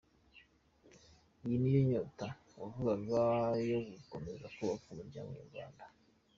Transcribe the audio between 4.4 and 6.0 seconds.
kubaka Umuryango Nyarwanda?